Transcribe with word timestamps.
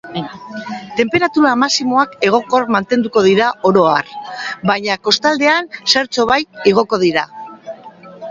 Tenperatura 0.99 1.49
maximoak 1.63 2.13
egonkor 2.29 2.63
mantenduko 2.75 3.21
dira 3.27 3.49
oro 3.71 3.83
har, 3.89 4.09
baina 4.71 4.97
kostaldean 5.09 5.69
zertxobait 5.95 6.67
igoko 6.73 6.99
dira. 7.05 7.27